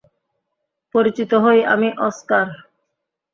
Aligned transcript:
পরিচিত 0.95 1.31
হই, 1.43 1.59
আমি 1.65 1.89
অস্কার। 1.99 2.45